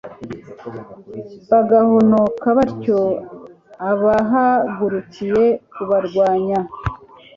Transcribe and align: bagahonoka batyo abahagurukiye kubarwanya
bagahonoka 1.49 2.47
batyo 2.57 2.99
abahagurukiye 3.91 5.43
kubarwanya 5.73 6.59